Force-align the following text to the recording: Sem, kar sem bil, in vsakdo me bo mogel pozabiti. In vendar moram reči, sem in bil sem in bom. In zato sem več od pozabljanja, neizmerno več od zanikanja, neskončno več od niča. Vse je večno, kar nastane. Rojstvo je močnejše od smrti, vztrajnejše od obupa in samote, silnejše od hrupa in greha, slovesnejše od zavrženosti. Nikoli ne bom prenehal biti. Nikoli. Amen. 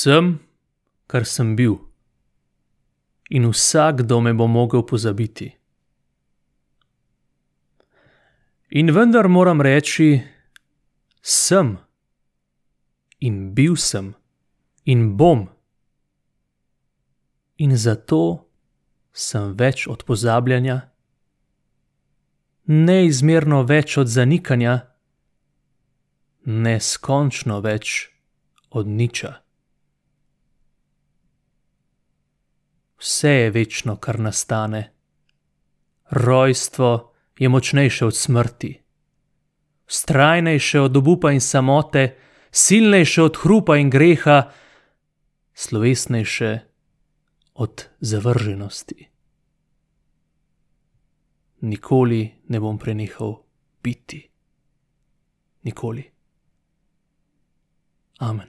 Sem, 0.00 0.38
kar 1.10 1.24
sem 1.24 1.56
bil, 1.58 1.74
in 3.36 3.44
vsakdo 3.52 4.20
me 4.24 4.32
bo 4.38 4.46
mogel 4.46 4.82
pozabiti. 4.90 5.48
In 8.80 8.92
vendar 8.94 9.28
moram 9.28 9.60
reči, 9.60 10.22
sem 11.22 11.78
in 13.20 13.52
bil 13.54 13.76
sem 13.76 14.14
in 14.84 15.16
bom. 15.18 15.48
In 17.58 17.76
zato 17.76 18.22
sem 19.12 19.52
več 19.60 19.84
od 19.90 20.06
pozabljanja, 20.08 20.78
neizmerno 22.66 23.60
več 23.68 23.98
od 24.00 24.08
zanikanja, 24.08 24.78
neskončno 26.46 27.60
več 27.60 28.08
od 28.70 28.88
niča. 28.88 29.36
Vse 33.00 33.30
je 33.30 33.50
večno, 33.50 33.96
kar 33.96 34.20
nastane. 34.20 34.92
Rojstvo 36.10 37.12
je 37.38 37.48
močnejše 37.48 38.06
od 38.06 38.16
smrti, 38.16 38.82
vztrajnejše 39.86 40.80
od 40.80 40.96
obupa 40.96 41.32
in 41.32 41.40
samote, 41.40 42.16
silnejše 42.50 43.22
od 43.22 43.36
hrupa 43.42 43.76
in 43.76 43.90
greha, 43.90 44.50
slovesnejše 45.54 46.58
od 47.54 47.88
zavrženosti. 48.00 49.08
Nikoli 51.60 52.34
ne 52.48 52.60
bom 52.60 52.78
prenehal 52.78 53.34
biti. 53.82 54.30
Nikoli. 55.62 56.04
Amen. 58.18 58.48